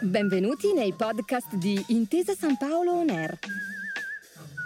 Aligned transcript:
Benvenuti 0.00 0.74
nei 0.74 0.92
podcast 0.92 1.54
di 1.54 1.82
Intesa 1.88 2.34
San 2.34 2.58
Paolo 2.58 2.92
On 2.92 3.08
Air. 3.08 3.38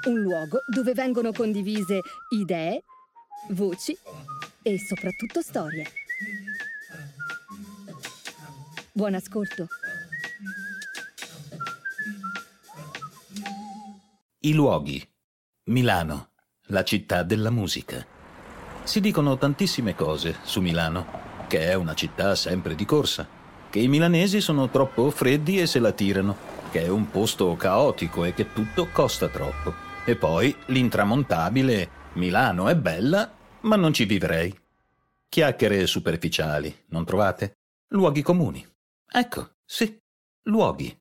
Un 0.08 0.20
luogo 0.20 0.58
dove 0.66 0.92
vengono 0.94 1.32
condivise 1.32 2.00
idee, 2.30 2.82
voci 3.50 3.96
e 4.62 4.78
soprattutto 4.78 5.40
storie. 5.40 5.86
Buon 8.92 9.14
ascolto. 9.14 9.68
I 14.40 14.52
luoghi. 14.52 15.06
Milano, 15.64 16.30
la 16.66 16.82
città 16.82 17.22
della 17.22 17.50
musica. 17.50 18.04
Si 18.82 19.00
dicono 19.00 19.36
tantissime 19.36 19.94
cose 19.94 20.38
su 20.42 20.60
Milano, 20.60 21.27
che 21.48 21.66
è 21.66 21.74
una 21.74 21.94
città 21.94 22.36
sempre 22.36 22.76
di 22.76 22.84
corsa, 22.84 23.26
che 23.68 23.80
i 23.80 23.88
milanesi 23.88 24.40
sono 24.40 24.68
troppo 24.68 25.10
freddi 25.10 25.58
e 25.60 25.66
se 25.66 25.80
la 25.80 25.90
tirano, 25.90 26.36
che 26.70 26.84
è 26.84 26.88
un 26.88 27.10
posto 27.10 27.56
caotico 27.56 28.24
e 28.24 28.34
che 28.34 28.52
tutto 28.52 28.88
costa 28.92 29.28
troppo. 29.28 29.74
E 30.04 30.14
poi 30.14 30.54
l'intramontabile 30.66 31.96
Milano 32.12 32.68
è 32.68 32.76
bella, 32.76 33.30
ma 33.62 33.76
non 33.76 33.92
ci 33.92 34.04
vivrei. 34.04 34.56
Chiacchiere 35.28 35.86
superficiali, 35.86 36.84
non 36.88 37.04
trovate? 37.04 37.58
Luoghi 37.88 38.22
comuni. 38.22 38.66
Ecco, 39.10 39.50
sì, 39.64 39.98
luoghi. 40.44 40.96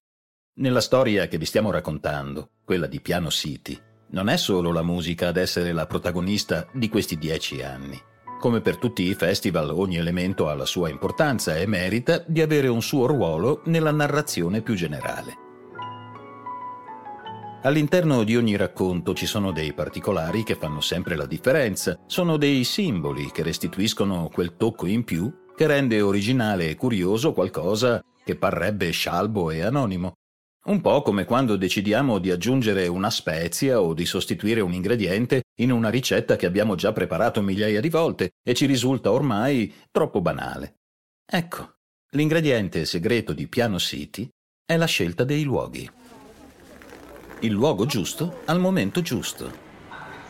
Nella 0.56 0.82
storia 0.82 1.28
che 1.28 1.38
vi 1.38 1.46
stiamo 1.46 1.72
raccontando, 1.72 2.52
quella 2.64 2.88
di 2.88 3.00
Piano 3.00 3.30
City, 3.30 3.80
non 4.10 4.30
è 4.30 4.38
solo 4.38 4.72
la 4.72 4.84
musica 4.84 5.28
ad 5.28 5.38
essere 5.38 5.72
la 5.72 5.86
protagonista 5.86 6.68
di 6.74 6.90
questi 6.90 7.18
dieci 7.18 7.62
anni. 7.62 8.02
Come 8.40 8.62
per 8.62 8.78
tutti 8.78 9.02
i 9.04 9.16
festival, 9.16 9.72
ogni 9.72 9.98
elemento 9.98 10.48
ha 10.48 10.54
la 10.54 10.66
sua 10.66 10.90
importanza 10.90 11.56
e 11.58 11.66
merita 11.66 12.24
di 12.28 12.42
avere 12.42 12.68
un 12.68 12.84
suo 12.84 13.08
ruolo 13.08 13.62
nella 13.66 13.92
narrazione 13.92 14.62
più 14.62 14.76
generale. 14.76 15.46
All'interno 17.64 18.24
di 18.24 18.38
ogni 18.38 18.56
racconto 18.56 19.16
ci 19.16 19.26
sono 19.26 19.52
dei 19.52 19.74
particolari 19.74 20.44
che 20.44 20.54
fanno 20.54 20.82
sempre 20.82 21.16
la 21.16 21.26
differenza, 21.26 22.00
sono 22.06 22.38
dei 22.38 22.64
simboli 22.64 23.32
che 23.32 23.42
restituiscono 23.42 24.30
quel 24.32 24.56
tocco 24.56 24.86
in 24.86 25.04
più 25.04 25.46
che 25.56 25.66
rende 25.66 26.00
originale 26.02 26.70
e 26.70 26.76
curioso 26.76 27.34
qualcosa 27.34 28.04
che 28.24 28.36
parrebbe 28.36 28.92
scialbo 28.92 29.50
e 29.50 29.64
anonimo. 29.64 30.14
Un 30.66 30.82
po' 30.82 31.02
come 31.02 31.26
quando 31.26 31.56
decidiamo 31.56 32.20
di 32.20 32.30
aggiungere 32.30 32.86
una 32.88 33.10
spezia 33.10 33.82
o 33.82 33.96
di 33.96 34.06
sostituire 34.06 34.62
un 34.62 34.74
ingrediente 34.74 35.42
in 35.60 35.72
una 35.72 35.90
ricetta 35.90 36.36
che 36.36 36.46
abbiamo 36.46 36.76
già 36.76 36.92
preparato 36.92 37.42
migliaia 37.42 37.82
di 37.82 37.90
volte 37.90 38.34
e 38.44 38.54
ci 38.54 38.66
risulta 38.66 39.12
ormai 39.12 39.74
troppo 39.92 40.22
banale. 40.22 40.80
Ecco, 41.26 41.78
l'ingrediente 42.12 42.86
segreto 42.86 43.34
di 43.34 43.48
Piano 43.48 43.80
City 43.80 44.30
è 44.66 44.78
la 44.78 44.86
scelta 44.86 45.24
dei 45.24 45.44
luoghi. 45.44 45.90
Il 47.40 47.52
luogo 47.52 47.86
giusto 47.86 48.42
al 48.46 48.60
momento 48.60 49.02
giusto. 49.02 49.66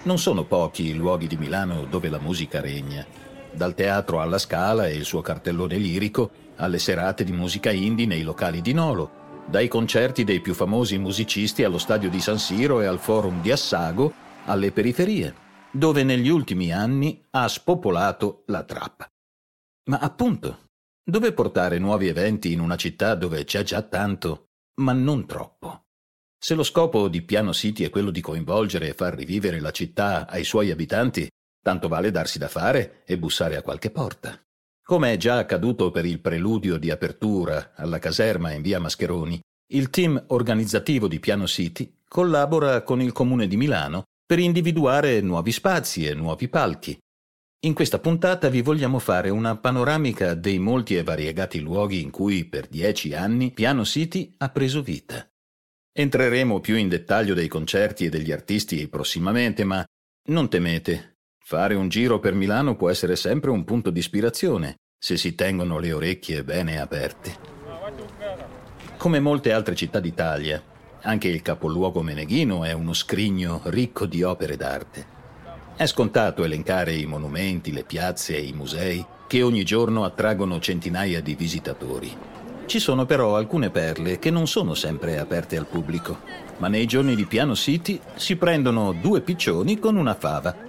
Non 0.04 0.18
sono 0.18 0.46
pochi 0.46 0.88
i 0.88 0.94
luoghi 0.94 1.28
di 1.28 1.38
Milano 1.38 1.86
dove 1.86 2.10
la 2.10 2.20
musica 2.20 2.62
regna. 2.62 3.06
Dal 3.52 3.74
teatro 3.74 4.22
alla 4.22 4.38
Scala 4.38 4.88
e 4.88 4.96
il 4.96 5.04
suo 5.06 5.22
cartellone 5.22 5.78
lirico, 5.78 6.32
alle 6.58 6.80
serate 6.80 7.24
di 7.24 7.32
musica 7.32 7.72
indie 7.72 8.06
nei 8.06 8.22
locali 8.22 8.62
di 8.62 8.74
Nolo, 8.74 9.44
dai 9.46 9.68
concerti 9.68 10.24
dei 10.24 10.40
più 10.40 10.54
famosi 10.54 10.98
musicisti 10.98 11.64
allo 11.64 11.78
stadio 11.78 12.10
di 12.10 12.20
San 12.20 12.38
Siro 12.38 12.82
e 12.82 12.86
al 12.86 13.00
forum 13.00 13.42
di 13.42 13.52
Assago, 13.52 14.14
alle 14.48 14.72
periferie, 14.72 15.46
dove 15.72 16.04
negli 16.04 16.30
ultimi 16.30 16.74
anni 16.74 17.24
ha 17.32 17.48
spopolato 17.48 18.44
la 18.48 18.64
trappa. 18.64 19.08
Ma 19.90 20.00
appunto, 20.00 20.66
dove 21.04 21.32
portare 21.32 21.80
nuovi 21.80 22.08
eventi 22.08 22.52
in 22.52 22.60
una 22.60 22.76
città 22.76 23.16
dove 23.16 23.44
c'è 23.44 23.64
già 23.64 23.82
tanto, 23.82 24.48
ma 24.82 24.94
non 24.94 25.26
troppo? 25.26 25.84
Se 26.40 26.54
lo 26.54 26.64
scopo 26.64 27.08
di 27.08 27.22
Piano 27.22 27.54
City 27.54 27.84
è 27.84 27.90
quello 27.90 28.12
di 28.12 28.22
coinvolgere 28.22 28.90
e 28.90 28.94
far 28.94 29.16
rivivere 29.16 29.60
la 29.60 29.72
città 29.72 30.28
ai 30.28 30.44
suoi 30.44 30.72
abitanti, 30.72 31.28
tanto 31.62 31.88
vale 31.88 32.12
darsi 32.12 32.38
da 32.38 32.48
fare 32.48 33.04
e 33.06 33.18
bussare 33.18 33.56
a 33.56 33.62
qualche 33.62 33.90
porta. 33.90 34.40
Come 34.84 35.14
è 35.14 35.18
già 35.18 35.38
accaduto 35.38 35.92
per 35.92 36.06
il 36.06 36.20
preludio 36.20 36.78
di 36.78 36.92
apertura 36.92 37.74
alla 37.76 38.00
caserma 38.00 38.52
in 38.52 38.62
via 38.62 38.80
Mascheroni, 38.80 39.40
il 39.72 39.90
team 39.90 40.24
organizzativo 40.28 41.08
di 41.08 41.20
Piano 41.20 41.46
City 41.46 42.00
collabora 42.08 42.84
con 42.84 43.02
il 43.02 43.12
Comune 43.12 43.48
di 43.48 43.58
Milano 43.58 44.04
per 44.28 44.38
individuare 44.38 45.22
nuovi 45.22 45.52
spazi 45.52 46.06
e 46.06 46.14
nuovi 46.14 46.48
palchi. 46.48 46.96
In 47.62 47.74
questa 47.74 47.98
puntata 47.98 48.50
vi 48.50 48.62
vogliamo 48.62 49.00
fare 49.00 49.32
una 49.32 49.58
panoramica 49.58 50.36
dei 50.36 50.60
molti 50.60 50.96
e 50.96 51.02
variegati 51.02 51.60
luoghi 51.60 52.02
in 52.02 52.12
cui 52.12 52.46
per 52.46 52.68
dieci 52.68 53.16
anni 53.16 53.52
Piano 53.52 53.84
City 53.84 54.36
ha 54.38 54.50
preso 54.50 54.84
vita. 54.84 55.28
Entreremo 55.92 56.60
più 56.60 56.76
in 56.76 56.90
dettaglio 56.90 57.34
dei 57.34 57.48
concerti 57.48 58.06
e 58.06 58.10
degli 58.10 58.32
artisti 58.32 58.88
prossimamente, 58.88 59.64
ma 59.64 59.84
non 60.26 60.50
temete, 60.50 61.18
Fare 61.50 61.76
un 61.76 61.88
giro 61.88 62.20
per 62.20 62.34
Milano 62.34 62.76
può 62.76 62.90
essere 62.90 63.16
sempre 63.16 63.52
un 63.52 63.64
punto 63.64 63.90
di 63.90 64.00
ispirazione, 64.00 64.80
se 65.00 65.16
si 65.16 65.34
tengono 65.34 65.80
le 65.80 65.94
orecchie 65.94 66.44
bene 66.44 66.78
aperte. 66.78 67.38
Come 68.98 69.22
molte 69.22 69.54
altre 69.54 69.74
città 69.74 70.02
d'Italia, 70.02 70.62
anche 71.08 71.30
il 71.30 71.42
capoluogo 71.42 72.02
meneghino 72.02 72.66
è 72.66 72.74
uno 72.74 72.92
scrigno 72.92 73.62
ricco 73.66 74.06
di 74.06 74.24
opere 74.24 74.58
d'arte. 74.58 75.16
È 75.76 75.86
scontato 75.86 76.44
elencare 76.44 76.96
i 76.96 77.06
monumenti, 77.06 77.72
le 77.72 77.84
piazze 77.84 78.36
e 78.36 78.42
i 78.42 78.52
musei 78.52 79.06
che 79.26 79.42
ogni 79.42 79.64
giorno 79.64 80.04
attraggono 80.04 80.60
centinaia 80.60 81.22
di 81.22 81.36
visitatori. 81.36 82.16
Ci 82.66 82.80
sono 82.80 83.06
però 83.06 83.38
alcune 83.38 83.70
perle 83.70 84.20
che 84.20 84.30
non 84.30 84.48
sono 84.48 84.74
sempre 84.74 85.18
aperte 85.18 85.56
al 85.56 85.68
pubblico, 85.68 86.20
ma 86.58 86.68
nei 86.68 86.86
giorni 86.86 87.16
di 87.16 87.26
Piano 87.26 87.56
City 87.56 88.00
si 88.16 88.36
prendono 88.36 88.92
due 88.92 89.22
piccioni 89.22 89.80
con 89.80 89.96
una 89.96 90.16
fava 90.16 90.68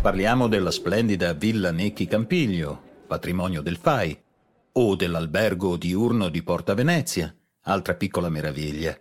Parliamo 0.00 0.48
della 0.48 0.70
splendida 0.70 1.34
Villa 1.34 1.70
Necchi 1.70 2.06
Campiglio, 2.06 2.80
patrimonio 3.06 3.60
del 3.60 3.76
FAI, 3.76 4.18
o 4.72 4.96
dell'albergo 4.96 5.76
diurno 5.76 6.30
di 6.30 6.42
Porta 6.42 6.72
Venezia, 6.72 7.32
altra 7.64 7.94
piccola 7.94 8.30
meraviglia. 8.30 8.98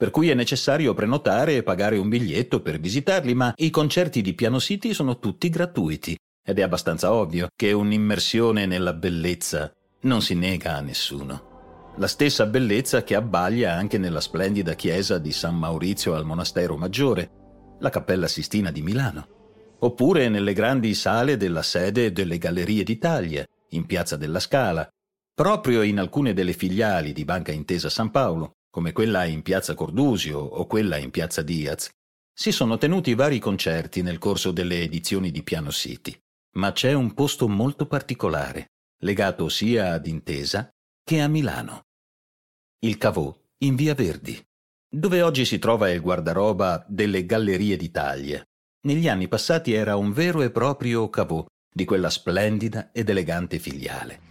Per 0.00 0.08
cui 0.08 0.30
è 0.30 0.34
necessario 0.34 0.94
prenotare 0.94 1.56
e 1.56 1.62
pagare 1.62 1.98
un 1.98 2.08
biglietto 2.08 2.62
per 2.62 2.80
visitarli, 2.80 3.34
ma 3.34 3.52
i 3.58 3.68
concerti 3.68 4.22
di 4.22 4.32
Piano 4.32 4.58
City 4.58 4.94
sono 4.94 5.18
tutti 5.18 5.50
gratuiti. 5.50 6.16
Ed 6.42 6.58
è 6.58 6.62
abbastanza 6.62 7.12
ovvio 7.12 7.48
che 7.54 7.72
un'immersione 7.72 8.64
nella 8.64 8.94
bellezza 8.94 9.70
non 10.04 10.22
si 10.22 10.34
nega 10.34 10.76
a 10.76 10.80
nessuno. 10.80 11.92
La 11.98 12.06
stessa 12.06 12.46
bellezza 12.46 13.04
che 13.04 13.14
abbaglia 13.14 13.74
anche 13.74 13.98
nella 13.98 14.22
splendida 14.22 14.72
chiesa 14.72 15.18
di 15.18 15.32
San 15.32 15.58
Maurizio 15.58 16.14
al 16.14 16.24
Monastero 16.24 16.78
Maggiore, 16.78 17.30
la 17.80 17.90
Cappella 17.90 18.26
Sistina 18.26 18.70
di 18.70 18.80
Milano. 18.80 19.26
Oppure 19.80 20.30
nelle 20.30 20.54
grandi 20.54 20.94
sale 20.94 21.36
della 21.36 21.62
sede 21.62 22.10
delle 22.10 22.38
Gallerie 22.38 22.84
d'Italia, 22.84 23.46
in 23.72 23.84
Piazza 23.84 24.16
della 24.16 24.40
Scala, 24.40 24.88
proprio 25.34 25.82
in 25.82 25.98
alcune 25.98 26.32
delle 26.32 26.54
filiali 26.54 27.12
di 27.12 27.26
Banca 27.26 27.52
Intesa 27.52 27.90
San 27.90 28.10
Paolo, 28.10 28.54
come 28.70 28.92
quella 28.92 29.24
in 29.24 29.42
Piazza 29.42 29.74
Cordusio 29.74 30.38
o 30.38 30.66
quella 30.66 30.96
in 30.96 31.10
Piazza 31.10 31.42
Diaz, 31.42 31.90
si 32.32 32.52
sono 32.52 32.78
tenuti 32.78 33.14
vari 33.14 33.38
concerti 33.38 34.02
nel 34.02 34.18
corso 34.18 34.52
delle 34.52 34.80
edizioni 34.82 35.30
di 35.30 35.42
Piano 35.42 35.70
City. 35.70 36.16
Ma 36.52 36.72
c'è 36.72 36.92
un 36.92 37.12
posto 37.12 37.48
molto 37.48 37.86
particolare, 37.86 38.70
legato 39.02 39.48
sia 39.48 39.92
ad 39.92 40.06
Intesa 40.06 40.70
che 41.04 41.20
a 41.20 41.28
Milano. 41.28 41.82
Il 42.80 42.96
Cavò, 42.96 43.36
in 43.58 43.74
Via 43.74 43.94
Verdi, 43.94 44.40
dove 44.88 45.22
oggi 45.22 45.44
si 45.44 45.58
trova 45.58 45.90
il 45.90 46.00
guardaroba 46.00 46.84
delle 46.88 47.26
Gallerie 47.26 47.76
d'Italia, 47.76 48.42
negli 48.82 49.08
anni 49.08 49.28
passati 49.28 49.72
era 49.72 49.96
un 49.96 50.12
vero 50.12 50.40
e 50.42 50.50
proprio 50.50 51.10
cavò 51.10 51.44
di 51.72 51.84
quella 51.84 52.08
splendida 52.08 52.90
ed 52.92 53.08
elegante 53.10 53.58
filiale. 53.58 54.29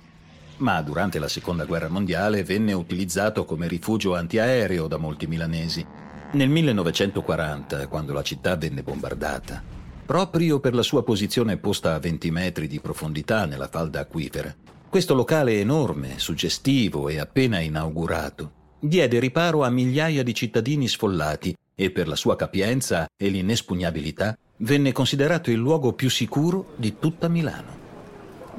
Ma 0.59 0.81
durante 0.81 1.19
la 1.19 1.27
seconda 1.27 1.65
guerra 1.65 1.87
mondiale 1.87 2.43
venne 2.43 2.73
utilizzato 2.73 3.45
come 3.45 3.67
rifugio 3.67 4.15
antiaereo 4.15 4.87
da 4.87 4.97
molti 4.97 5.25
milanesi. 5.25 5.85
Nel 6.31 6.49
1940, 6.49 7.87
quando 7.87 8.13
la 8.13 8.21
città 8.21 8.55
venne 8.55 8.83
bombardata, 8.83 9.63
proprio 10.05 10.59
per 10.59 10.73
la 10.73 10.83
sua 10.83 11.03
posizione 11.03 11.57
posta 11.57 11.93
a 11.93 11.99
20 11.99 12.31
metri 12.31 12.67
di 12.67 12.79
profondità 12.79 13.45
nella 13.45 13.67
falda 13.67 14.01
acquifera, 14.01 14.53
questo 14.89 15.13
locale 15.13 15.59
enorme, 15.59 16.19
suggestivo 16.19 17.09
e 17.09 17.19
appena 17.19 17.59
inaugurato, 17.59 18.51
diede 18.79 19.19
riparo 19.19 19.63
a 19.63 19.69
migliaia 19.69 20.23
di 20.23 20.33
cittadini 20.33 20.87
sfollati 20.87 21.55
e 21.73 21.91
per 21.91 22.07
la 22.07 22.15
sua 22.15 22.35
capienza 22.35 23.07
e 23.15 23.29
l'inespugnabilità 23.29 24.37
venne 24.57 24.91
considerato 24.91 25.51
il 25.51 25.57
luogo 25.57 25.93
più 25.93 26.09
sicuro 26.09 26.73
di 26.75 26.97
tutta 26.99 27.29
Milano. 27.29 27.78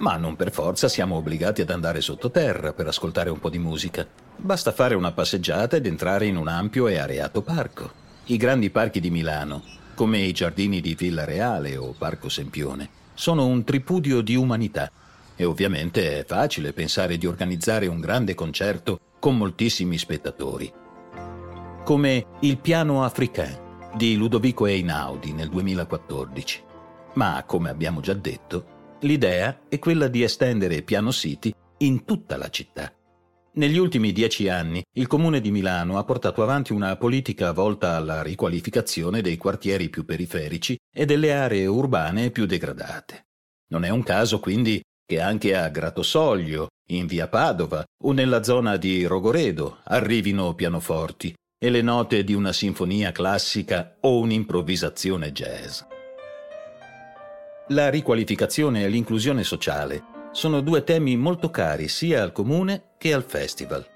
Ma 0.00 0.16
non 0.16 0.34
per 0.34 0.50
forza 0.50 0.88
siamo 0.88 1.16
obbligati 1.16 1.60
ad 1.60 1.70
andare 1.70 2.00
sottoterra 2.00 2.72
per 2.72 2.86
ascoltare 2.86 3.28
un 3.28 3.38
po' 3.38 3.50
di 3.50 3.58
musica. 3.58 4.06
Basta 4.36 4.72
fare 4.72 4.94
una 4.94 5.12
passeggiata 5.12 5.76
ed 5.76 5.84
entrare 5.86 6.26
in 6.26 6.36
un 6.36 6.48
ampio 6.48 6.88
e 6.88 6.96
areato 6.96 7.42
parco. 7.42 7.90
I 8.24 8.38
grandi 8.38 8.70
parchi 8.70 9.00
di 9.00 9.10
Milano, 9.10 9.62
come 9.94 10.20
i 10.20 10.32
giardini 10.32 10.80
di 10.80 10.94
Villa 10.94 11.26
Reale 11.26 11.76
o 11.76 11.94
Parco 11.96 12.30
Sempione, 12.30 12.88
sono 13.12 13.44
un 13.44 13.62
tripudio 13.62 14.22
di 14.22 14.36
umanità 14.36 14.90
e 15.36 15.44
ovviamente 15.44 16.20
è 16.20 16.24
facile 16.24 16.72
pensare 16.72 17.18
di 17.18 17.26
organizzare 17.26 17.86
un 17.86 18.00
grande 18.00 18.34
concerto 18.34 19.00
con 19.18 19.36
moltissimi 19.36 19.98
spettatori. 19.98 20.72
Come 21.84 22.26
il 22.40 22.56
piano 22.56 23.04
africain 23.04 23.68
di 23.94 24.16
Ludovico 24.16 24.64
Einaudi 24.64 25.34
nel 25.34 25.50
2014. 25.50 26.62
Ma, 27.14 27.42
come 27.44 27.68
abbiamo 27.68 28.00
già 28.00 28.14
detto, 28.14 28.78
l'idea 29.00 29.60
è 29.68 29.78
quella 29.78 30.08
di 30.08 30.22
estendere 30.22 30.82
Piano 30.82 31.12
City 31.12 31.52
in 31.78 32.04
tutta 32.04 32.36
la 32.36 32.48
città. 32.48 32.92
Negli 33.52 33.78
ultimi 33.78 34.12
dieci 34.12 34.48
anni 34.48 34.82
il 34.92 35.06
Comune 35.08 35.40
di 35.40 35.50
Milano 35.50 35.98
ha 35.98 36.04
portato 36.04 36.42
avanti 36.42 36.72
una 36.72 36.96
politica 36.96 37.52
volta 37.52 37.96
alla 37.96 38.22
riqualificazione 38.22 39.22
dei 39.22 39.36
quartieri 39.36 39.88
più 39.88 40.04
periferici 40.04 40.78
e 40.94 41.04
delle 41.04 41.34
aree 41.34 41.66
urbane 41.66 42.30
più 42.30 42.46
degradate. 42.46 43.26
Non 43.70 43.84
è 43.84 43.88
un 43.88 44.02
caso 44.02 44.38
quindi 44.38 44.80
che 45.04 45.20
anche 45.20 45.56
a 45.56 45.68
Gratosoglio, 45.68 46.68
in 46.90 47.06
via 47.06 47.26
Padova 47.26 47.84
o 48.04 48.12
nella 48.12 48.44
zona 48.44 48.76
di 48.76 49.04
Rogoredo 49.04 49.78
arrivino 49.84 50.54
pianoforti 50.54 51.34
e 51.58 51.70
le 51.70 51.82
note 51.82 52.22
di 52.22 52.34
una 52.34 52.52
sinfonia 52.52 53.10
classica 53.10 53.96
o 54.00 54.18
un'improvvisazione 54.20 55.32
jazz. 55.32 55.80
La 57.72 57.88
riqualificazione 57.88 58.82
e 58.82 58.88
l'inclusione 58.88 59.44
sociale 59.44 60.02
sono 60.32 60.60
due 60.60 60.82
temi 60.82 61.16
molto 61.16 61.50
cari 61.50 61.86
sia 61.86 62.20
al 62.20 62.32
comune 62.32 62.94
che 62.98 63.12
al 63.12 63.22
festival. 63.22 63.86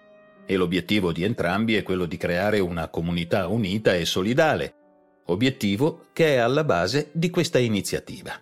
E 0.46 0.54
l'obiettivo 0.54 1.10
di 1.10 1.24
entrambi 1.24 1.74
è 1.74 1.82
quello 1.82 2.06
di 2.06 2.16
creare 2.16 2.60
una 2.60 2.86
comunità 2.88 3.48
unita 3.48 3.92
e 3.96 4.04
solidale, 4.04 4.74
obiettivo 5.26 6.06
che 6.12 6.34
è 6.34 6.36
alla 6.36 6.62
base 6.62 7.10
di 7.14 7.30
questa 7.30 7.58
iniziativa. 7.58 8.40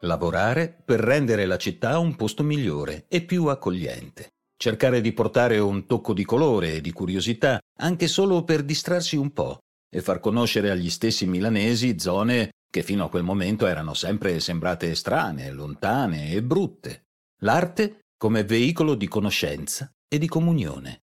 Lavorare 0.00 0.74
per 0.82 1.00
rendere 1.00 1.44
la 1.44 1.58
città 1.58 1.98
un 1.98 2.16
posto 2.16 2.42
migliore 2.42 3.04
e 3.08 3.20
più 3.20 3.48
accogliente. 3.48 4.28
Cercare 4.56 5.02
di 5.02 5.12
portare 5.12 5.58
un 5.58 5.84
tocco 5.84 6.14
di 6.14 6.24
colore 6.24 6.76
e 6.76 6.80
di 6.80 6.92
curiosità, 6.92 7.60
anche 7.80 8.08
solo 8.08 8.42
per 8.42 8.62
distrarsi 8.62 9.16
un 9.16 9.34
po' 9.34 9.58
e 9.94 10.00
far 10.00 10.18
conoscere 10.18 10.70
agli 10.70 10.88
stessi 10.88 11.26
milanesi 11.26 11.98
zone 11.98 12.52
che 12.72 12.82
fino 12.82 13.04
a 13.04 13.10
quel 13.10 13.22
momento 13.22 13.66
erano 13.66 13.92
sempre 13.92 14.40
sembrate 14.40 14.94
strane, 14.94 15.50
lontane 15.50 16.30
e 16.32 16.42
brutte. 16.42 17.08
L'arte 17.42 17.98
come 18.16 18.44
veicolo 18.44 18.94
di 18.94 19.08
conoscenza 19.08 19.92
e 20.08 20.16
di 20.16 20.26
comunione. 20.26 21.02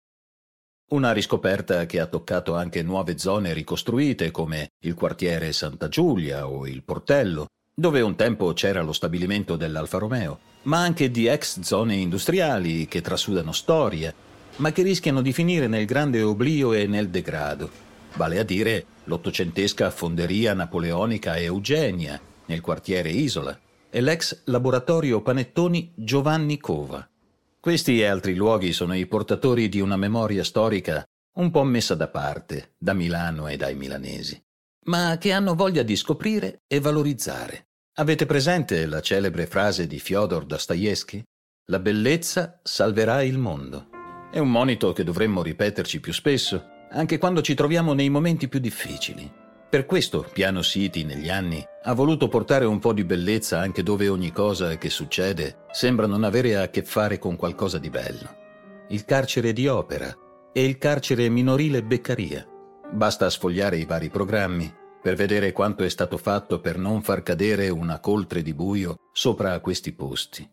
Una 0.91 1.11
riscoperta 1.11 1.85
che 1.85 1.99
ha 1.99 2.05
toccato 2.05 2.55
anche 2.55 2.83
nuove 2.83 3.17
zone 3.17 3.51
ricostruite 3.51 4.31
come 4.31 4.69
il 4.85 4.93
quartiere 4.93 5.51
Santa 5.51 5.89
Giulia 5.89 6.47
o 6.47 6.65
il 6.65 6.83
Portello, 6.85 7.47
dove 7.75 7.99
un 7.99 8.15
tempo 8.15 8.53
c'era 8.53 8.81
lo 8.81 8.93
stabilimento 8.93 9.57
dell'Alfa 9.57 9.97
Romeo, 9.97 10.39
ma 10.63 10.79
anche 10.79 11.11
di 11.11 11.27
ex 11.27 11.59
zone 11.59 11.95
industriali 11.95 12.87
che 12.87 13.01
trasudano 13.01 13.51
storia, 13.51 14.13
ma 14.57 14.71
che 14.71 14.83
rischiano 14.83 15.21
di 15.21 15.33
finire 15.33 15.67
nel 15.67 15.85
grande 15.85 16.21
oblio 16.21 16.71
e 16.71 16.87
nel 16.87 17.09
degrado, 17.09 17.86
vale 18.17 18.39
a 18.39 18.43
dire 18.43 18.85
l'ottocentesca 19.05 19.89
fonderia 19.91 20.53
napoleonica 20.53 21.37
Eugenia 21.37 22.19
nel 22.47 22.61
quartiere 22.61 23.09
Isola, 23.09 23.57
e 23.89 24.01
l'ex 24.01 24.41
laboratorio 24.45 25.21
panettoni 25.21 25.93
Giovanni 25.95 26.57
Cova. 26.57 27.07
Questi 27.59 28.01
e 28.01 28.05
altri 28.05 28.35
luoghi 28.35 28.73
sono 28.73 28.95
i 28.95 29.05
portatori 29.05 29.69
di 29.69 29.79
una 29.79 29.95
memoria 29.95 30.43
storica 30.43 31.05
un 31.37 31.51
po' 31.51 31.63
messa 31.63 31.95
da 31.95 32.07
parte 32.07 32.73
da 32.77 32.93
Milano 32.93 33.47
e 33.47 33.57
dai 33.57 33.75
milanesi, 33.75 34.41
ma 34.85 35.17
che 35.19 35.31
hanno 35.31 35.55
voglia 35.55 35.83
di 35.83 35.95
scoprire 35.95 36.61
e 36.67 36.79
valorizzare. 36.79 37.67
Avete 37.99 38.25
presente 38.25 38.85
la 38.85 39.01
celebre 39.01 39.47
frase 39.47 39.87
di 39.87 39.99
Fyodor 39.99 40.45
Dostoevsky? 40.45 41.23
La 41.69 41.79
bellezza 41.79 42.59
salverà 42.63 43.21
il 43.23 43.37
mondo. 43.37 43.89
È 44.31 44.39
un 44.39 44.49
monito 44.49 44.93
che 44.93 45.03
dovremmo 45.03 45.41
ripeterci 45.41 45.99
più 45.99 46.13
spesso, 46.13 46.76
anche 46.91 47.17
quando 47.17 47.41
ci 47.41 47.53
troviamo 47.53 47.93
nei 47.93 48.09
momenti 48.09 48.47
più 48.47 48.59
difficili. 48.59 49.31
Per 49.69 49.85
questo 49.85 50.25
Piano 50.31 50.63
City 50.63 51.03
negli 51.03 51.29
anni 51.29 51.61
ha 51.83 51.93
voluto 51.93 52.29
portare 52.29 52.63
un 52.63 52.79
po' 52.79 52.93
di 52.93 53.03
bellezza 53.03 53.59
anche 53.59 53.83
dove 53.83 54.07
ogni 54.07 54.31
cosa 54.31 54.77
che 54.77 54.89
succede 54.89 55.65
sembra 55.71 56.07
non 56.07 56.23
avere 56.23 56.55
a 56.55 56.69
che 56.69 56.83
fare 56.83 57.19
con 57.19 57.35
qualcosa 57.35 57.77
di 57.77 57.89
bello. 57.89 58.35
Il 58.89 59.03
carcere 59.03 59.51
di 59.51 59.67
opera 59.67 60.15
e 60.53 60.63
il 60.63 60.77
carcere 60.77 61.27
minorile 61.27 61.83
Beccaria. 61.83 62.47
Basta 62.93 63.29
sfogliare 63.29 63.77
i 63.77 63.85
vari 63.85 64.09
programmi 64.09 64.73
per 65.01 65.15
vedere 65.15 65.51
quanto 65.51 65.83
è 65.83 65.89
stato 65.89 66.17
fatto 66.17 66.61
per 66.61 66.77
non 66.77 67.01
far 67.01 67.21
cadere 67.21 67.69
una 67.69 67.99
coltre 67.99 68.41
di 68.41 68.53
buio 68.53 68.95
sopra 69.11 69.59
questi 69.59 69.93
posti. 69.93 70.49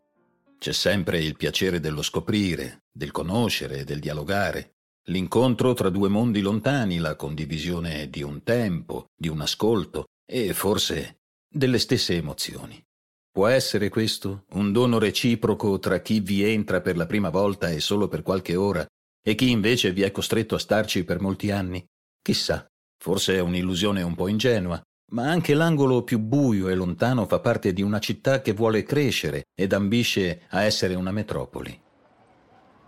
C'è 0.59 0.73
sempre 0.73 1.21
il 1.21 1.37
piacere 1.37 1.79
dello 1.79 2.03
scoprire, 2.03 2.85
del 2.93 3.11
conoscere, 3.13 3.85
del 3.85 4.01
dialogare, 4.01 4.74
L'incontro 5.09 5.75
tra 5.75 5.91
due 5.91 6.09
mondi 6.09 6.41
lontani, 6.41 6.97
la 6.97 7.15
condivisione 7.15 8.09
di 8.09 8.23
un 8.23 8.43
tempo, 8.43 9.11
di 9.15 9.29
un 9.29 9.43
ascolto 9.43 10.07
e 10.25 10.55
forse 10.55 11.19
delle 11.47 11.79
stesse 11.79 12.17
emozioni. 12.17 12.83
Può 13.31 13.47
essere 13.49 13.91
questo 13.91 14.45
un 14.53 14.73
dono 14.73 14.99
reciproco 14.99 15.79
tra 15.79 16.01
chi 16.01 16.21
vi 16.21 16.43
entra 16.43 16.81
per 16.81 16.97
la 16.97 17.05
prima 17.05 17.29
volta 17.29 17.69
e 17.69 17.81
solo 17.81 18.09
per 18.09 18.23
qualche 18.23 18.57
ora 18.57 18.87
e 19.23 19.35
chi 19.35 19.51
invece 19.51 19.93
vi 19.93 20.03
è 20.03 20.11
costretto 20.11 20.55
a 20.55 20.59
starci 20.59 21.05
per 21.05 21.21
molti 21.21 21.51
anni? 21.51 21.85
Chissà, 22.23 22.67
forse 22.97 23.35
è 23.35 23.41
un'illusione 23.41 24.01
un 24.01 24.15
po' 24.15 24.29
ingenua, 24.29 24.81
ma 25.13 25.29
anche 25.29 25.53
l'angolo 25.53 26.03
più 26.03 26.19
buio 26.19 26.69
e 26.69 26.75
lontano 26.75 27.27
fa 27.27 27.41
parte 27.41 27.75
di 27.75 27.83
una 27.83 27.99
città 27.99 28.41
che 28.41 28.55
vuole 28.55 28.85
crescere 28.85 29.49
ed 29.55 29.75
ambisce 29.75 30.45
a 30.49 30.63
essere 30.63 30.95
una 30.95 31.11
metropoli 31.11 31.84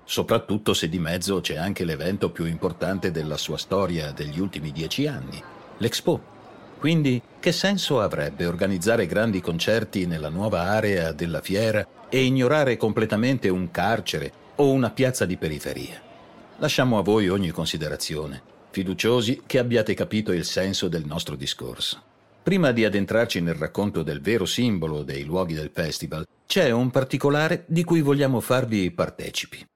soprattutto 0.06 0.72
se 0.72 0.88
di 0.88 1.00
mezzo 1.00 1.40
c'è 1.40 1.56
anche 1.56 1.84
l'evento 1.84 2.30
più 2.30 2.46
importante 2.46 3.10
della 3.10 3.36
sua 3.36 3.58
storia 3.58 4.12
degli 4.12 4.38
ultimi 4.38 4.70
dieci 4.70 5.06
anni, 5.06 5.42
l'Expo. 5.78 6.34
Quindi 6.78 7.20
che 7.40 7.52
senso 7.52 8.00
avrebbe 8.00 8.46
organizzare 8.46 9.06
grandi 9.06 9.40
concerti 9.40 10.06
nella 10.06 10.28
nuova 10.28 10.62
area 10.62 11.10
della 11.12 11.40
fiera 11.40 11.86
e 12.08 12.22
ignorare 12.22 12.76
completamente 12.76 13.48
un 13.48 13.70
carcere 13.72 14.32
o 14.56 14.70
una 14.70 14.90
piazza 14.90 15.26
di 15.26 15.36
periferia? 15.36 16.00
Lasciamo 16.58 16.98
a 16.98 17.02
voi 17.02 17.28
ogni 17.28 17.50
considerazione, 17.50 18.40
fiduciosi 18.70 19.42
che 19.44 19.58
abbiate 19.58 19.94
capito 19.94 20.32
il 20.32 20.44
senso 20.44 20.86
del 20.86 21.04
nostro 21.04 21.34
discorso. 21.34 22.00
Prima 22.42 22.70
di 22.70 22.84
addentrarci 22.84 23.40
nel 23.40 23.56
racconto 23.56 24.04
del 24.04 24.20
vero 24.20 24.44
simbolo 24.44 25.02
dei 25.02 25.24
luoghi 25.24 25.54
del 25.54 25.70
festival, 25.72 26.24
c'è 26.46 26.70
un 26.70 26.90
particolare 26.90 27.64
di 27.66 27.82
cui 27.82 28.02
vogliamo 28.02 28.38
farvi 28.38 28.88
partecipi 28.92 29.66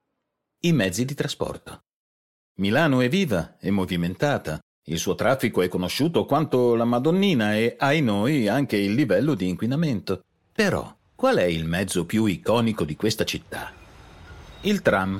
i 0.63 0.73
mezzi 0.73 1.05
di 1.05 1.15
trasporto. 1.15 1.85
Milano 2.59 3.01
è 3.01 3.09
viva 3.09 3.57
e 3.59 3.71
movimentata, 3.71 4.59
il 4.85 4.99
suo 4.99 5.15
traffico 5.15 5.63
è 5.63 5.67
conosciuto 5.67 6.25
quanto 6.25 6.75
la 6.75 6.85
Madonnina 6.85 7.55
e, 7.55 7.75
ai 7.79 8.01
noi, 8.03 8.47
anche 8.47 8.77
il 8.77 8.93
livello 8.93 9.33
di 9.33 9.47
inquinamento. 9.47 10.21
Però, 10.53 10.95
qual 11.15 11.37
è 11.37 11.45
il 11.45 11.65
mezzo 11.65 12.05
più 12.05 12.25
iconico 12.25 12.83
di 12.83 12.95
questa 12.95 13.23
città? 13.23 13.73
Il 14.61 14.83
tram. 14.83 15.19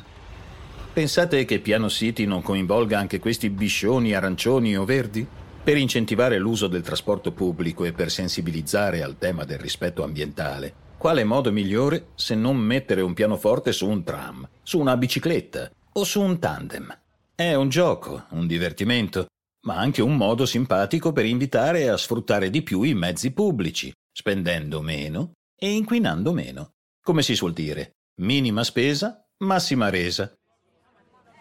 Pensate 0.94 1.44
che 1.46 1.60
Piano 1.60 1.90
City 1.90 2.26
non 2.26 2.44
coinvolga 2.44 3.00
anche 3.00 3.18
questi 3.18 3.50
biscioni 3.50 4.14
arancioni 4.14 4.78
o 4.78 4.86
verdi? 4.86 5.26
Per 5.64 5.76
incentivare 5.76 6.38
l'uso 6.38 6.68
del 6.68 6.84
trasporto 6.84 7.32
pubblico 7.32 7.84
e 7.84 7.94
per 7.94 8.12
sensibilizzare 8.12 9.02
al 9.02 9.18
tema 9.18 9.44
del 9.44 9.58
rispetto 9.58 10.04
ambientale, 10.04 10.91
quale 11.02 11.24
modo 11.24 11.52
migliore 11.52 12.10
se 12.14 12.36
non 12.36 12.58
mettere 12.58 13.02
un 13.02 13.16
pianoforte 13.16 13.72
su 13.72 13.90
un 13.90 14.04
tram, 14.04 14.48
su 14.62 14.78
una 14.78 14.96
bicicletta 14.96 15.68
o 15.94 16.04
su 16.04 16.22
un 16.22 16.38
tandem? 16.38 16.96
È 17.34 17.56
un 17.56 17.70
gioco, 17.70 18.26
un 18.30 18.46
divertimento, 18.46 19.26
ma 19.62 19.78
anche 19.78 20.04
un 20.04 20.16
modo 20.16 20.46
simpatico 20.46 21.12
per 21.12 21.26
invitare 21.26 21.90
a 21.90 21.98
sfruttare 21.98 22.52
di 22.52 22.62
più 22.62 22.84
i 22.84 22.94
mezzi 22.94 23.32
pubblici, 23.32 23.92
spendendo 24.12 24.84
meno 24.84 25.32
e 25.56 25.72
inquinando 25.72 26.34
meno. 26.34 26.74
Come 27.04 27.24
si 27.24 27.34
suol 27.34 27.54
dire, 27.54 27.94
minima 28.20 28.64
spesa, 28.64 29.26
massima 29.40 29.90
resa. 29.90 30.32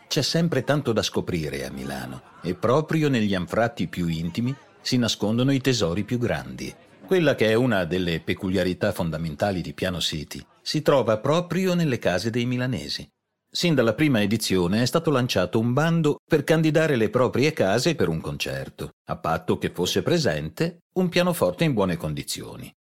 C'è 0.09 0.23
sempre 0.23 0.65
tanto 0.65 0.95
da 0.95 1.03
scoprire 1.03 1.67
a 1.67 1.71
Milano 1.71 2.23
e 2.41 2.55
proprio 2.55 3.11
negli 3.11 3.35
anfratti 3.35 3.89
più 3.89 4.09
intimi 4.09 4.57
si 4.81 4.97
nascondono 4.97 5.53
i 5.53 5.61
tesori 5.61 6.03
più 6.05 6.17
grandi. 6.17 6.75
Quella 7.11 7.35
che 7.35 7.49
è 7.49 7.55
una 7.55 7.87
delle 7.87 8.21
peculiarità 8.21 8.93
fondamentali 8.93 9.63
di 9.63 9.75
Piano 9.75 9.99
City 9.99 10.41
si 10.63 10.81
trova 10.81 11.19
proprio 11.19 11.75
nelle 11.75 11.99
case 11.99 12.31
dei 12.31 12.47
milanesi. 12.47 13.05
Sin 13.51 13.75
dalla 13.75 13.95
prima 13.95 14.23
edizione 14.23 14.81
è 14.81 14.87
stato 14.87 15.11
lanciato 15.11 15.59
un 15.59 15.73
bando 15.73 16.21
per 16.25 16.45
candidare 16.45 16.95
le 16.95 17.11
proprie 17.11 17.53
case 17.53 17.97
per 17.97 18.07
un 18.07 18.21
concerto, 18.21 18.91
a 19.09 19.17
patto 19.17 19.59
che 19.59 19.71
fosse 19.71 20.05
presente 20.05 20.83
un 20.95 21.09
pianoforte 21.09 21.65
in 21.65 21.73
buone 21.73 21.97
condizioni. 21.97 22.73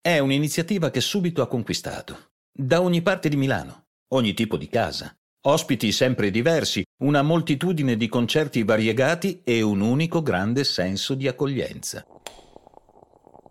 È 0.00 0.16
un'iniziativa 0.20 0.90
che 0.90 1.00
subito 1.00 1.42
ha 1.42 1.48
conquistato. 1.48 2.34
Da 2.56 2.80
ogni 2.80 3.02
parte 3.02 3.28
di 3.28 3.36
Milano, 3.36 3.86
ogni 4.12 4.32
tipo 4.32 4.56
di 4.56 4.68
casa, 4.68 5.12
ospiti 5.46 5.90
sempre 5.90 6.30
diversi, 6.30 6.84
una 7.02 7.22
moltitudine 7.22 7.96
di 7.96 8.06
concerti 8.06 8.62
variegati 8.62 9.40
e 9.42 9.60
un 9.60 9.80
unico 9.80 10.22
grande 10.22 10.62
senso 10.62 11.14
di 11.14 11.26
accoglienza. 11.26 12.06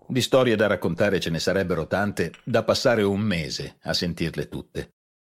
Di 0.08 0.22
storie 0.22 0.56
da 0.56 0.68
raccontare 0.68 1.20
ce 1.20 1.32
ne 1.32 1.40
sarebbero 1.40 1.88
tante 1.88 2.32
da 2.44 2.64
passare 2.64 3.02
un 3.02 3.22
mese 3.22 3.78
a 3.84 3.94
sentirle 3.94 4.48
tutte. 4.48 4.94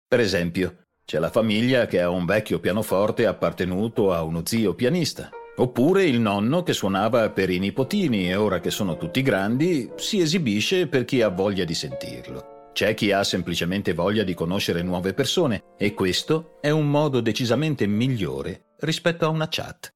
Per 0.06 0.20
esempio, 0.20 0.84
c'è 1.04 1.18
la 1.18 1.30
famiglia 1.30 1.86
che 1.86 2.02
ha 2.02 2.10
un 2.10 2.26
vecchio 2.26 2.60
pianoforte 2.60 3.24
appartenuto 3.24 4.12
a 4.12 4.22
uno 4.22 4.42
zio 4.44 4.74
pianista. 4.74 5.30
Oppure 5.56 6.04
il 6.04 6.20
nonno 6.20 6.62
che 6.62 6.74
suonava 6.74 7.30
per 7.30 7.48
i 7.48 7.58
nipotini 7.58 8.28
e 8.28 8.36
ora 8.36 8.60
che 8.60 8.70
sono 8.70 8.96
tutti 8.98 9.22
grandi 9.22 9.90
si 9.96 10.20
esibisce 10.20 10.86
per 10.86 11.04
chi 11.04 11.22
ha 11.22 11.28
voglia 11.28 11.64
di 11.64 11.74
sentirlo. 11.74 12.70
C'è 12.74 12.94
chi 12.94 13.10
ha 13.10 13.24
semplicemente 13.24 13.94
voglia 13.94 14.22
di 14.22 14.34
conoscere 14.34 14.82
nuove 14.82 15.14
persone 15.14 15.62
e 15.78 15.94
questo 15.94 16.58
è 16.60 16.70
un 16.70 16.88
modo 16.88 17.20
decisamente 17.20 17.86
migliore 17.86 18.74
rispetto 18.80 19.24
a 19.24 19.28
una 19.28 19.48
chat. 19.48 19.90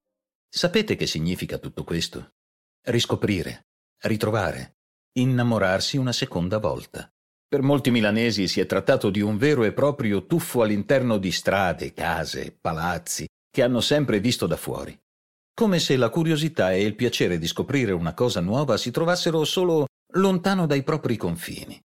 Sapete 0.49 0.95
che 0.95 1.07
significa 1.07 1.59
tutto 1.59 1.83
questo? 1.83 2.31
Riscoprire, 2.85 3.67
ritrovare, 4.03 4.77
innamorarsi 5.13 5.97
una 5.97 6.11
seconda 6.11 6.57
volta. 6.57 7.09
Per 7.47 7.61
molti 7.61 7.91
milanesi 7.91 8.47
si 8.47 8.59
è 8.59 8.65
trattato 8.65 9.09
di 9.09 9.21
un 9.21 9.37
vero 9.37 9.63
e 9.63 9.73
proprio 9.73 10.25
tuffo 10.25 10.63
all'interno 10.63 11.17
di 11.17 11.31
strade, 11.31 11.93
case, 11.93 12.57
palazzi, 12.59 13.27
che 13.49 13.61
hanno 13.61 13.79
sempre 13.79 14.19
visto 14.19 14.47
da 14.47 14.57
fuori. 14.57 14.99
Come 15.53 15.77
se 15.77 15.95
la 15.95 16.09
curiosità 16.09 16.71
e 16.71 16.81
il 16.81 16.95
piacere 16.95 17.37
di 17.37 17.45
scoprire 17.45 17.91
una 17.91 18.15
cosa 18.15 18.39
nuova 18.39 18.75
si 18.75 18.89
trovassero 18.89 19.43
solo 19.43 19.85
lontano 20.15 20.65
dai 20.65 20.83
propri 20.83 21.15
confini. 21.15 21.79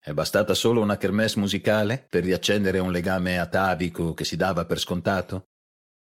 È 0.00 0.12
bastata 0.12 0.54
solo 0.54 0.80
una 0.80 0.96
kermesse 0.96 1.40
musicale 1.40 2.06
per 2.08 2.22
riaccendere 2.22 2.78
un 2.78 2.92
legame 2.92 3.38
atavico 3.38 4.14
che 4.14 4.24
si 4.24 4.36
dava 4.36 4.64
per 4.64 4.78
scontato? 4.78 5.48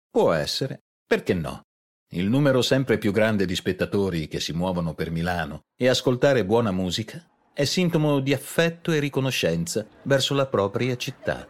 Può 0.10 0.32
essere, 0.32 0.84
perché 1.06 1.34
no? 1.34 1.64
Il 2.12 2.30
numero 2.30 2.62
sempre 2.62 2.98
più 2.98 3.12
grande 3.12 3.46
di 3.46 3.54
spettatori 3.54 4.30
che 4.30 4.40
si 4.40 4.54
muovono 4.54 4.94
per 4.94 5.12
Milano 5.12 5.66
e 5.76 5.90
ascoltare 5.90 6.46
buona 6.46 6.72
musica 6.72 7.22
è 7.52 7.66
sintomo 7.66 8.22
di 8.22 8.34
affetto 8.34 8.94
e 8.94 9.00
riconoscenza 9.00 9.86
verso 10.04 10.34
la 10.34 10.46
propria 10.46 10.96
città. 10.96 11.46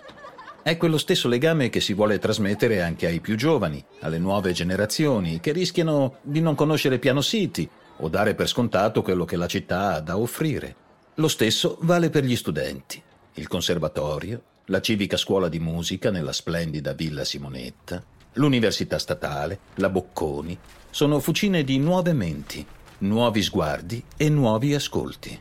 È 0.64 0.76
quello 0.76 0.98
stesso 0.98 1.28
legame 1.28 1.70
che 1.70 1.80
si 1.80 1.94
vuole 1.94 2.18
trasmettere 2.18 2.82
anche 2.82 3.06
ai 3.06 3.20
più 3.20 3.36
giovani, 3.36 3.86
alle 4.00 4.18
nuove 4.18 4.52
generazioni, 4.52 5.40
che 5.40 5.52
rischiano 5.52 6.18
di 6.24 6.42
non 6.42 6.56
conoscere 6.56 6.98
Piano 6.98 7.22
City 7.22 7.70
o 7.98 8.10
dare 8.10 8.34
per 8.34 8.48
scontato 8.48 9.04
quello 9.04 9.26
che 9.26 9.38
la 9.38 9.48
città 9.48 9.94
ha 9.94 10.00
da 10.00 10.18
offrire. 10.18 10.76
Lo 11.16 11.28
stesso 11.28 11.78
vale 11.82 12.10
per 12.10 12.24
gli 12.24 12.36
studenti, 12.36 13.00
il 13.36 13.48
conservatorio, 13.48 14.42
la 14.66 14.82
civica 14.82 15.18
scuola 15.18 15.50
di 15.50 15.60
musica 15.60 16.10
nella 16.10 16.34
splendida 16.34 16.94
Villa 16.94 17.24
Simonetta, 17.24 18.04
l'Università 18.38 18.98
Statale, 18.98 19.60
la 19.76 19.90
Bocconi, 19.90 20.58
sono 20.90 21.20
fucine 21.20 21.64
di 21.64 21.78
nuove 21.78 22.14
menti, 22.14 22.66
nuovi 23.00 23.44
sguardi 23.44 24.04
e 24.16 24.30
nuovi 24.30 24.74
ascolti. 24.74 25.38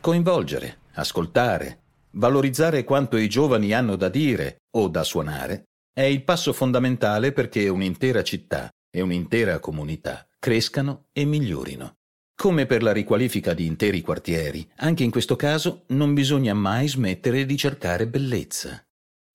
Coinvolgere, 0.00 0.78
ascoltare, 0.94 1.80
valorizzare 2.12 2.84
quanto 2.84 3.16
i 3.16 3.28
giovani 3.28 3.72
hanno 3.72 3.96
da 3.96 4.08
dire 4.08 4.62
o 4.76 4.88
da 4.88 5.04
suonare 5.04 5.64
è 5.92 6.02
il 6.02 6.24
passo 6.24 6.52
fondamentale 6.52 7.32
perché 7.32 7.68
un'intera 7.68 8.22
città 8.22 8.68
e 8.90 9.00
un'intera 9.00 9.58
comunità 9.60 10.26
crescano 10.38 11.06
e 11.12 11.24
migliorino. 11.24 11.94
Come 12.34 12.66
per 12.66 12.82
la 12.82 12.92
riqualifica 12.92 13.54
di 13.54 13.64
interi 13.64 14.02
quartieri, 14.02 14.68
anche 14.76 15.04
in 15.04 15.10
questo 15.10 15.36
caso 15.36 15.84
non 15.88 16.12
bisogna 16.12 16.52
mai 16.52 16.86
smettere 16.86 17.46
di 17.46 17.56
cercare 17.56 18.06
bellezza. 18.06 18.84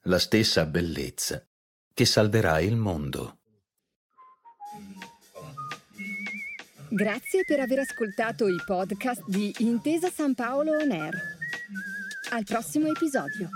La 0.05 0.19
stessa 0.19 0.65
bellezza 0.65 1.43
che 1.93 2.05
salverà 2.05 2.59
il 2.59 2.75
mondo. 2.75 3.37
Grazie 6.89 7.43
per 7.45 7.59
aver 7.59 7.79
ascoltato 7.79 8.47
i 8.47 8.61
podcast 8.65 9.23
di 9.25 9.53
Intesa 9.59 10.09
San 10.09 10.35
Paolo 10.35 10.73
On 10.73 10.91
Air. 10.91 11.15
Al 12.31 12.43
prossimo 12.43 12.87
episodio. 12.87 13.49